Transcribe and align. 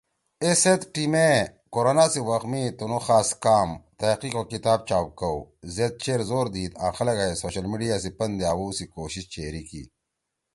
ای 0.43 0.51
سیت 0.61 0.81
ٹیم 0.93 1.13
ئے 1.21 1.31
کورونا 1.73 2.05
سی 2.11 2.19
وقت 2.29 2.47
می 2.51 2.63
تُنُو 2.77 2.99
خاص 3.07 3.29
کام، 3.43 3.69
تحقیق 3.99 4.35
او 4.39 4.43
کتاب 4.53 4.79
چاپ 4.89 5.07
کؤ، 5.19 5.37
زید 5.75 5.93
چیر 6.03 6.21
زور 6.29 6.45
دیِد 6.53 6.71
آں 6.85 6.93
خلگا 6.97 7.25
ئے 7.29 7.33
سوشل 7.41 7.65
میڈیا 7.71 7.95
سی 8.03 8.09
پندے 8.17 8.45
آوؤ 8.51 8.69
سی 8.77 8.85
کوشش 8.95 9.23
چیری 9.33 9.63
کی۔ 9.69 9.83